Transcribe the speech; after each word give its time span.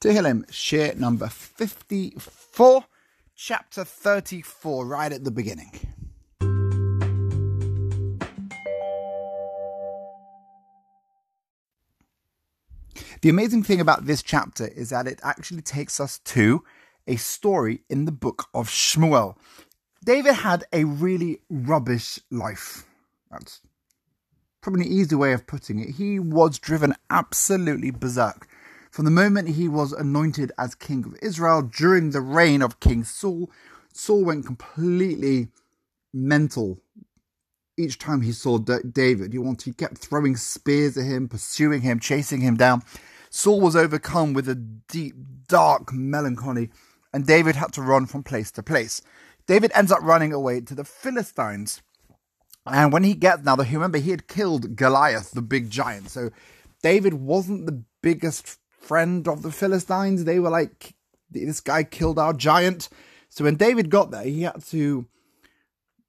Tehillim, 0.00 0.46
shiur 0.50 0.96
number 0.96 1.28
54, 1.28 2.84
chapter 3.36 3.84
34, 3.84 4.86
right 4.86 5.12
at 5.12 5.24
the 5.24 5.30
beginning. 5.30 5.72
The 13.20 13.28
amazing 13.28 13.62
thing 13.64 13.78
about 13.78 14.06
this 14.06 14.22
chapter 14.22 14.68
is 14.68 14.88
that 14.88 15.06
it 15.06 15.20
actually 15.22 15.60
takes 15.60 16.00
us 16.00 16.18
to 16.20 16.64
a 17.06 17.16
story 17.16 17.82
in 17.90 18.06
the 18.06 18.12
book 18.12 18.46
of 18.54 18.70
Shmuel. 18.70 19.36
David 20.02 20.36
had 20.36 20.64
a 20.72 20.84
really 20.84 21.42
rubbish 21.50 22.18
life. 22.30 22.86
That's 23.30 23.60
probably 24.62 24.86
an 24.86 24.92
easy 24.92 25.14
way 25.14 25.34
of 25.34 25.46
putting 25.46 25.78
it. 25.78 25.96
He 25.96 26.18
was 26.18 26.58
driven 26.58 26.94
absolutely 27.10 27.90
berserk. 27.90 28.46
From 28.90 29.04
the 29.04 29.10
moment 29.10 29.50
he 29.50 29.68
was 29.68 29.92
anointed 29.92 30.50
as 30.58 30.74
king 30.74 31.04
of 31.04 31.16
Israel 31.22 31.62
during 31.62 32.10
the 32.10 32.20
reign 32.20 32.60
of 32.60 32.80
King 32.80 33.04
Saul, 33.04 33.50
Saul 33.92 34.24
went 34.24 34.46
completely 34.46 35.48
mental 36.12 36.80
each 37.76 37.98
time 37.98 38.20
he 38.20 38.32
saw 38.32 38.58
David. 38.58 39.32
He 39.32 39.38
wanted, 39.38 39.64
he 39.64 39.72
kept 39.72 39.98
throwing 39.98 40.36
spears 40.36 40.98
at 40.98 41.06
him, 41.06 41.28
pursuing 41.28 41.82
him, 41.82 41.98
chasing 42.00 42.40
him 42.40 42.56
down. 42.56 42.82
Saul 43.30 43.60
was 43.60 43.76
overcome 43.76 44.34
with 44.34 44.48
a 44.48 44.54
deep, 44.56 45.14
dark 45.48 45.92
melancholy, 45.92 46.70
and 47.12 47.26
David 47.26 47.56
had 47.56 47.72
to 47.74 47.82
run 47.82 48.06
from 48.06 48.22
place 48.22 48.50
to 48.52 48.62
place. 48.62 49.00
David 49.46 49.70
ends 49.74 49.92
up 49.92 50.02
running 50.02 50.32
away 50.32 50.60
to 50.62 50.74
the 50.74 50.84
Philistines. 50.84 51.80
And 52.66 52.92
when 52.92 53.04
he 53.04 53.14
gets 53.14 53.44
now, 53.44 53.56
remember 53.56 53.98
he 53.98 54.10
had 54.10 54.28
killed 54.28 54.76
Goliath, 54.76 55.30
the 55.30 55.42
big 55.42 55.70
giant. 55.70 56.10
So 56.10 56.30
David 56.82 57.14
wasn't 57.14 57.66
the 57.66 57.82
biggest 58.02 58.58
friend 58.80 59.28
of 59.28 59.42
the 59.42 59.52
Philistines. 59.52 60.24
They 60.24 60.40
were 60.40 60.50
like, 60.50 60.94
this 61.30 61.60
guy 61.60 61.84
killed 61.84 62.18
our 62.18 62.32
giant. 62.32 62.88
So 63.28 63.44
when 63.44 63.56
David 63.56 63.90
got 63.90 64.10
there, 64.10 64.24
he 64.24 64.42
had 64.42 64.64
to 64.66 65.06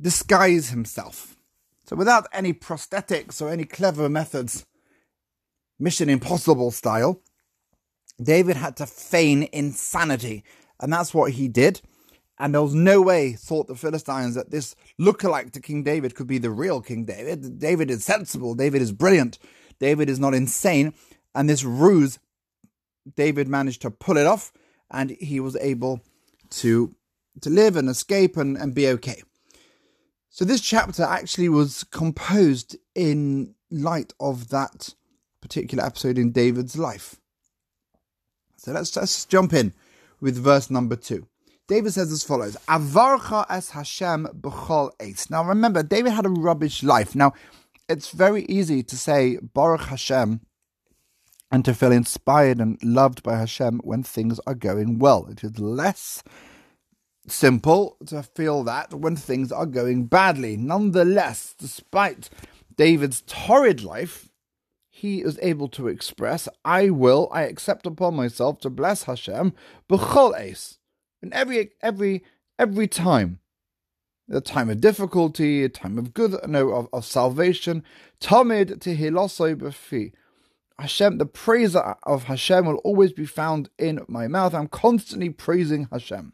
disguise 0.00 0.70
himself. 0.70 1.36
So 1.84 1.96
without 1.96 2.26
any 2.32 2.54
prosthetics 2.54 3.42
or 3.42 3.50
any 3.50 3.64
clever 3.64 4.08
methods, 4.08 4.64
Mission 5.78 6.08
Impossible 6.08 6.70
style, 6.70 7.20
David 8.22 8.56
had 8.56 8.76
to 8.76 8.86
feign 8.86 9.48
insanity. 9.52 10.44
And 10.80 10.92
that's 10.92 11.12
what 11.12 11.32
he 11.32 11.48
did. 11.48 11.82
And 12.38 12.54
there 12.54 12.62
was 12.62 12.74
no 12.74 13.02
way, 13.02 13.34
thought 13.34 13.68
the 13.68 13.74
Philistines, 13.74 14.34
that 14.34 14.50
this 14.50 14.74
lookalike 15.00 15.52
to 15.52 15.60
King 15.60 15.82
David 15.82 16.14
could 16.14 16.26
be 16.26 16.38
the 16.38 16.50
real 16.50 16.80
King 16.80 17.04
David. 17.04 17.58
David 17.58 17.90
is 17.90 18.04
sensible. 18.04 18.54
David 18.54 18.80
is 18.80 18.92
brilliant. 18.92 19.38
David 19.78 20.08
is 20.08 20.18
not 20.18 20.34
insane. 20.34 20.94
And 21.34 21.48
this 21.48 21.62
ruse, 21.62 22.18
David 23.16 23.48
managed 23.48 23.82
to 23.82 23.90
pull 23.90 24.16
it 24.16 24.26
off 24.26 24.52
and 24.90 25.10
he 25.10 25.40
was 25.40 25.56
able 25.56 26.00
to, 26.50 26.94
to 27.40 27.50
live 27.50 27.76
and 27.76 27.88
escape 27.88 28.36
and, 28.36 28.56
and 28.56 28.74
be 28.74 28.88
okay. 28.88 29.22
So 30.28 30.44
this 30.44 30.60
chapter 30.60 31.02
actually 31.02 31.48
was 31.48 31.84
composed 31.84 32.76
in 32.94 33.54
light 33.70 34.12
of 34.20 34.48
that 34.48 34.94
particular 35.40 35.84
episode 35.84 36.18
in 36.18 36.32
David's 36.32 36.78
life. 36.78 37.16
So 38.56 38.72
let's, 38.72 38.94
let's 38.96 39.24
jump 39.24 39.52
in 39.52 39.74
with 40.20 40.36
verse 40.36 40.70
number 40.70 40.96
two. 40.96 41.26
David 41.68 41.92
says 41.92 42.12
as 42.12 42.22
follows: 42.22 42.56
"Avarcha 42.68 43.46
es 43.48 43.70
Hashem 43.70 44.26
b'chol 44.40 44.90
eis." 45.00 45.30
Now 45.30 45.44
remember, 45.44 45.82
David 45.82 46.12
had 46.12 46.26
a 46.26 46.30
rubbish 46.30 46.82
life. 46.82 47.14
Now 47.14 47.32
it's 47.88 48.10
very 48.10 48.44
easy 48.44 48.82
to 48.82 48.96
say 48.96 49.38
Baruch 49.42 49.82
Hashem 49.82 50.40
and 51.52 51.66
to 51.66 51.74
feel 51.74 51.92
inspired 51.92 52.58
and 52.58 52.82
loved 52.82 53.22
by 53.22 53.36
Hashem 53.36 53.82
when 53.84 54.02
things 54.02 54.40
are 54.46 54.54
going 54.54 54.98
well. 54.98 55.26
It 55.30 55.44
is 55.44 55.58
less 55.58 56.24
simple 57.28 57.98
to 58.06 58.22
feel 58.22 58.64
that 58.64 58.94
when 58.94 59.16
things 59.16 59.52
are 59.52 59.66
going 59.66 60.06
badly. 60.06 60.56
Nonetheless, 60.56 61.54
despite 61.58 62.30
David's 62.74 63.22
torrid 63.26 63.84
life, 63.84 64.30
he 64.88 65.20
is 65.20 65.38
able 65.42 65.68
to 65.68 65.88
express, 65.88 66.48
I 66.64 66.88
will, 66.88 67.28
I 67.30 67.42
accept 67.42 67.86
upon 67.86 68.16
myself 68.16 68.58
to 68.60 68.70
bless 68.70 69.04
Hashem, 69.04 69.52
b'chol 69.90 70.34
eis, 70.34 70.78
in 71.22 71.32
every, 71.34 71.72
every, 71.82 72.24
every 72.58 72.88
time. 72.88 73.40
A 74.30 74.40
time 74.40 74.70
of 74.70 74.80
difficulty, 74.80 75.64
a 75.64 75.68
time 75.68 75.98
of 75.98 76.14
good, 76.14 76.36
no, 76.48 76.70
of, 76.70 76.88
of 76.92 77.04
salvation. 77.04 77.82
Tamid 78.20 78.78
tehilosoi 78.78 79.56
b'fi. 79.56 80.12
Hashem, 80.78 81.18
the 81.18 81.26
praise 81.26 81.76
of 81.76 82.24
Hashem 82.24 82.66
will 82.66 82.76
always 82.76 83.12
be 83.12 83.26
found 83.26 83.70
in 83.78 84.04
my 84.08 84.26
mouth. 84.26 84.54
I'm 84.54 84.68
constantly 84.68 85.30
praising 85.30 85.88
Hashem. 85.92 86.32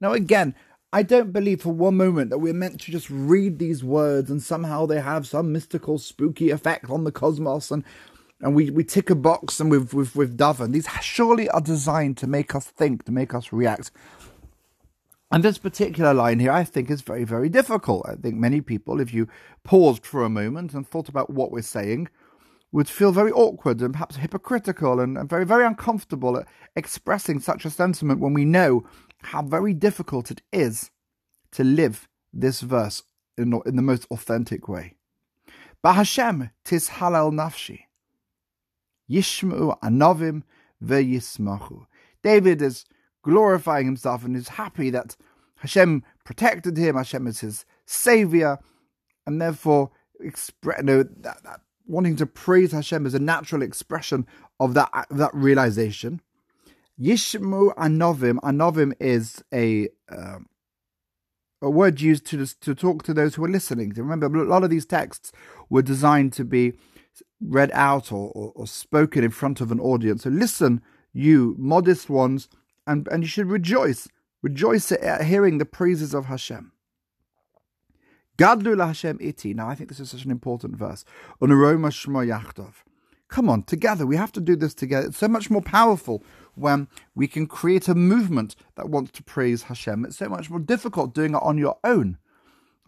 Now, 0.00 0.12
again, 0.12 0.54
I 0.92 1.02
don't 1.02 1.32
believe 1.32 1.62
for 1.62 1.72
one 1.72 1.96
moment 1.96 2.30
that 2.30 2.38
we're 2.38 2.54
meant 2.54 2.80
to 2.82 2.92
just 2.92 3.10
read 3.10 3.58
these 3.58 3.82
words 3.82 4.30
and 4.30 4.42
somehow 4.42 4.86
they 4.86 5.00
have 5.00 5.26
some 5.26 5.52
mystical, 5.52 5.98
spooky 5.98 6.50
effect 6.50 6.88
on 6.88 7.04
the 7.04 7.12
cosmos 7.12 7.70
and 7.70 7.84
and 8.40 8.54
we, 8.54 8.70
we 8.70 8.84
tick 8.84 9.08
a 9.08 9.14
box 9.14 9.58
and 9.58 9.70
we've, 9.70 9.94
we've, 9.94 10.14
we've 10.14 10.36
done. 10.36 10.72
These 10.72 10.88
surely 11.00 11.48
are 11.48 11.62
designed 11.62 12.18
to 12.18 12.26
make 12.26 12.54
us 12.54 12.66
think, 12.66 13.04
to 13.04 13.12
make 13.12 13.32
us 13.32 13.52
react. 13.52 13.90
And 15.30 15.42
this 15.42 15.56
particular 15.56 16.12
line 16.12 16.40
here, 16.40 16.52
I 16.52 16.62
think, 16.62 16.90
is 16.90 17.00
very, 17.00 17.24
very 17.24 17.48
difficult. 17.48 18.06
I 18.06 18.16
think 18.16 18.36
many 18.36 18.60
people, 18.60 19.00
if 19.00 19.14
you 19.14 19.28
paused 19.62 20.04
for 20.04 20.22
a 20.22 20.28
moment 20.28 20.74
and 20.74 20.86
thought 20.86 21.08
about 21.08 21.30
what 21.30 21.50
we're 21.50 21.62
saying, 21.62 22.08
would 22.74 22.88
feel 22.88 23.12
very 23.12 23.30
awkward 23.30 23.80
and 23.80 23.92
perhaps 23.92 24.16
hypocritical 24.16 24.98
and, 24.98 25.16
and 25.16 25.30
very, 25.30 25.46
very 25.46 25.64
uncomfortable 25.64 26.36
at 26.36 26.48
expressing 26.74 27.38
such 27.38 27.64
a 27.64 27.70
sentiment 27.70 28.18
when 28.18 28.34
we 28.34 28.44
know 28.44 28.84
how 29.22 29.40
very 29.40 29.72
difficult 29.72 30.32
it 30.32 30.42
is 30.52 30.90
to 31.52 31.62
live 31.62 32.08
this 32.32 32.62
verse 32.62 33.04
in, 33.38 33.60
in 33.64 33.76
the 33.76 33.82
most 33.82 34.08
authentic 34.10 34.66
way. 34.66 34.96
Bahashem 35.84 36.50
tis 36.64 36.88
halal 36.88 37.32
nafshi. 37.32 37.82
Yishmu 39.08 39.78
anovim 39.78 40.42
ve'yismachu. 40.84 41.86
David 42.24 42.60
is 42.60 42.86
glorifying 43.22 43.86
himself 43.86 44.24
and 44.24 44.36
is 44.36 44.48
happy 44.48 44.90
that 44.90 45.14
Hashem 45.58 46.02
protected 46.24 46.76
him. 46.76 46.96
Hashem 46.96 47.28
is 47.28 47.38
his 47.38 47.64
savior, 47.86 48.58
and 49.28 49.40
therefore, 49.40 49.92
expre- 50.20 50.82
no, 50.82 51.04
that, 51.04 51.40
that, 51.44 51.60
wanting 51.86 52.16
to 52.16 52.26
praise 52.26 52.72
Hashem 52.72 53.06
is 53.06 53.14
a 53.14 53.18
natural 53.18 53.62
expression 53.62 54.26
of 54.60 54.74
that 54.74 55.06
that 55.10 55.34
realization. 55.34 56.20
Yishmu 57.00 57.74
anovim. 57.76 58.38
Anovim 58.40 58.94
is 59.00 59.42
a 59.52 59.88
uh, 60.10 60.38
a 61.60 61.70
word 61.70 62.00
used 62.00 62.26
to 62.26 62.46
to 62.46 62.74
talk 62.74 63.02
to 63.04 63.14
those 63.14 63.34
who 63.34 63.44
are 63.44 63.50
listening. 63.50 63.92
Remember, 63.96 64.26
a 64.26 64.44
lot 64.44 64.64
of 64.64 64.70
these 64.70 64.86
texts 64.86 65.32
were 65.68 65.82
designed 65.82 66.32
to 66.34 66.44
be 66.44 66.74
read 67.40 67.70
out 67.72 68.12
or, 68.12 68.30
or, 68.34 68.52
or 68.54 68.66
spoken 68.66 69.24
in 69.24 69.30
front 69.30 69.60
of 69.60 69.70
an 69.70 69.80
audience. 69.80 70.24
So 70.24 70.30
listen, 70.30 70.82
you 71.12 71.54
modest 71.58 72.08
ones, 72.08 72.48
and 72.86 73.08
and 73.08 73.22
you 73.22 73.28
should 73.28 73.48
rejoice, 73.48 74.08
rejoice 74.42 74.92
at 74.92 75.24
hearing 75.24 75.58
the 75.58 75.64
praises 75.64 76.14
of 76.14 76.26
Hashem. 76.26 76.72
Gadlu 78.38 78.84
Hashem 78.84 79.18
iti. 79.20 79.54
Now, 79.54 79.68
I 79.68 79.74
think 79.74 79.88
this 79.88 80.00
is 80.00 80.10
such 80.10 80.24
an 80.24 80.30
important 80.30 80.76
verse. 80.76 81.04
Unaroma 81.40 81.90
shmo 81.90 82.26
yachtov. 82.26 82.74
Come 83.28 83.48
on, 83.48 83.62
together. 83.62 84.06
We 84.06 84.16
have 84.16 84.32
to 84.32 84.40
do 84.40 84.54
this 84.54 84.74
together. 84.74 85.08
It's 85.08 85.18
so 85.18 85.28
much 85.28 85.50
more 85.50 85.62
powerful 85.62 86.22
when 86.54 86.88
we 87.14 87.26
can 87.26 87.46
create 87.46 87.88
a 87.88 87.94
movement 87.94 88.54
that 88.76 88.88
wants 88.88 89.12
to 89.12 89.22
praise 89.22 89.64
Hashem. 89.64 90.04
It's 90.04 90.18
so 90.18 90.28
much 90.28 90.50
more 90.50 90.60
difficult 90.60 91.14
doing 91.14 91.34
it 91.34 91.42
on 91.42 91.58
your 91.58 91.78
own. 91.84 92.18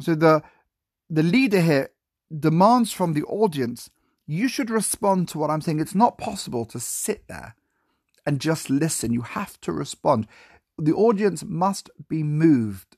So 0.00 0.14
the 0.14 0.42
the 1.08 1.22
leader 1.22 1.60
here 1.60 1.90
demands 2.36 2.92
from 2.92 3.12
the 3.12 3.22
audience, 3.24 3.90
you 4.26 4.48
should 4.48 4.70
respond 4.70 5.28
to 5.28 5.38
what 5.38 5.50
I'm 5.50 5.60
saying. 5.60 5.80
It's 5.80 5.94
not 5.94 6.18
possible 6.18 6.64
to 6.66 6.80
sit 6.80 7.26
there 7.28 7.54
and 8.26 8.40
just 8.40 8.68
listen. 8.68 9.12
You 9.12 9.22
have 9.22 9.60
to 9.62 9.72
respond. 9.72 10.26
The 10.78 10.92
audience 10.92 11.44
must 11.44 11.90
be 12.08 12.22
moved 12.22 12.95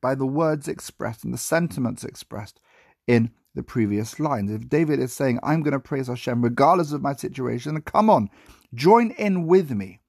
by 0.00 0.14
the 0.14 0.26
words 0.26 0.68
expressed 0.68 1.24
and 1.24 1.32
the 1.32 1.38
sentiments 1.38 2.04
expressed 2.04 2.60
in 3.06 3.30
the 3.54 3.62
previous 3.62 4.20
lines. 4.20 4.50
If 4.50 4.68
David 4.68 5.00
is 5.00 5.12
saying, 5.12 5.40
I'm 5.42 5.62
going 5.62 5.72
to 5.72 5.80
praise 5.80 6.06
Hashem 6.06 6.42
regardless 6.42 6.92
of 6.92 7.02
my 7.02 7.14
situation, 7.14 7.80
come 7.82 8.08
on, 8.10 8.30
Join 8.74 9.12
in 9.12 9.46
with 9.46 9.70
me 9.70 10.00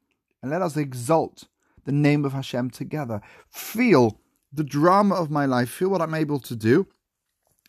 and 0.42 0.52
let 0.52 0.62
us 0.62 0.76
exalt 0.76 1.48
the 1.86 1.92
name 1.92 2.26
of 2.26 2.34
Hashem 2.34 2.72
together. 2.72 3.22
Feel 3.50 4.20
the 4.52 4.64
drama 4.64 5.16
of 5.16 5.32
my 5.32 5.46
life, 5.46 5.70
feel 5.70 5.90
what 5.90 6.02
I'm 6.02 6.14
able 6.14 6.40
to 6.40 6.56
do, 6.56 6.88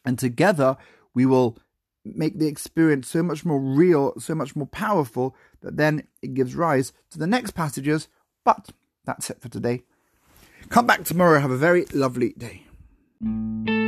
and 0.04 0.18
together 0.18 0.76
we 1.14 1.26
will 1.26 1.58
make 2.04 2.38
the 2.38 2.46
experience 2.46 3.08
so 3.08 3.22
much 3.22 3.44
more 3.44 3.60
real, 3.60 4.18
so 4.18 4.34
much 4.34 4.56
more 4.56 4.66
powerful 4.66 5.36
that 5.60 5.76
then 5.76 6.06
it 6.22 6.34
gives 6.34 6.54
rise 6.54 6.92
to 7.10 7.18
the 7.18 7.26
next 7.26 7.52
passages. 7.52 8.08
But 8.44 8.70
that's 9.04 9.30
it 9.30 9.40
for 9.40 9.48
today. 9.48 9.82
Come 10.70 10.86
back 10.86 11.04
tomorrow. 11.04 11.40
Have 11.40 11.50
a 11.50 11.56
very 11.56 11.84
lovely 11.92 12.32
day. 12.38 13.79